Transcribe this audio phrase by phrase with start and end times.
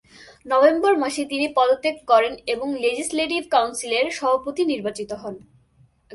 [0.45, 5.35] November মাসে তিনি পদত্যাগ করেন এবং লেজিসলেটিভ কাউন্সিলের সভাপতি নির্বাচিত হন।